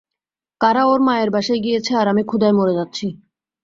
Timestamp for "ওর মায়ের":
0.85-1.29